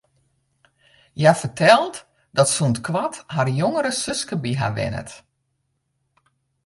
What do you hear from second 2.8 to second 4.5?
koart har jongere suske